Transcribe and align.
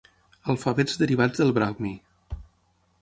Alfabets 0.53 0.97
derivats 1.03 1.43
del 1.43 1.53
Brahmi. 1.59 1.93